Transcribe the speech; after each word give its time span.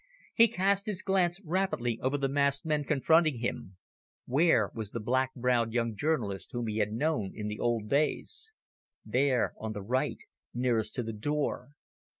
He 0.33 0.47
cast 0.47 0.87
his 0.87 1.03
glance 1.03 1.39
rapidly 1.43 1.99
over 2.01 2.17
the 2.17 2.27
masked 2.27 2.65
men 2.65 2.85
confronting 2.85 3.37
him. 3.37 3.77
Where 4.25 4.71
was 4.73 4.89
the 4.89 4.99
black 4.99 5.31
browed 5.35 5.73
young 5.73 5.95
journalist 5.95 6.53
whom 6.53 6.65
he 6.65 6.79
had 6.79 6.91
known 6.91 7.33
in 7.35 7.55
old 7.61 7.87
days? 7.87 8.51
Yes, 9.05 9.11
there 9.19 9.53
on 9.59 9.73
the 9.73 9.83
right, 9.83 10.17
nearest 10.55 10.95
to 10.95 11.03
the 11.03 11.13
door. 11.13 11.73